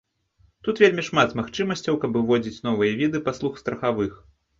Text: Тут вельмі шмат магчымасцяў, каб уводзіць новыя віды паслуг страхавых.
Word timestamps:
Тут 0.67 0.79
вельмі 0.83 1.03
шмат 1.09 1.35
магчымасцяў, 1.39 1.97
каб 2.05 2.17
уводзіць 2.21 2.63
новыя 2.69 2.97
віды 3.03 3.23
паслуг 3.29 3.61
страхавых. 3.63 4.17